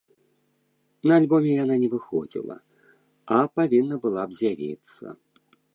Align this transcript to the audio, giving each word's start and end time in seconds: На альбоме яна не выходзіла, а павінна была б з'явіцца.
На 1.11 1.19
альбоме 1.21 1.51
яна 1.63 1.75
не 1.83 1.89
выходзіла, 1.93 2.57
а 3.37 3.41
павінна 3.61 3.95
была 4.07 4.23
б 4.31 4.41
з'явіцца. 4.41 5.05